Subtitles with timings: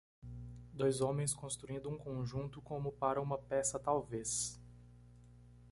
[0.73, 4.59] Dois homens construindo um conjunto como para uma peça talvez.